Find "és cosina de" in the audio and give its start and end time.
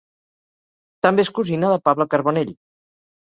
1.25-1.77